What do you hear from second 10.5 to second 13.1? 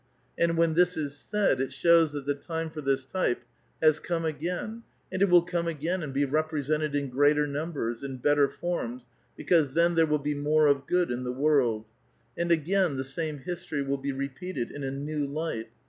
of good in the world; and again the